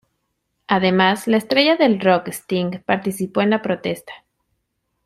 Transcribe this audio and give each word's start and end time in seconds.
Además 0.65 1.27
la 1.27 1.37
estrella 1.37 1.75
del 1.77 1.99
rock 1.99 2.29
Sting 2.29 2.79
participó 2.87 3.43
en 3.43 3.51
la 3.51 3.61
protesta. 3.61 4.11